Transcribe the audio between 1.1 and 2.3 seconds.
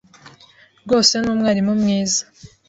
ni umwarimu mwiza.